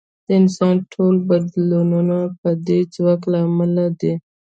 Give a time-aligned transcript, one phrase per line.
[0.25, 4.13] د انسان ټول بدلونونه د دې ځواک له امله دي.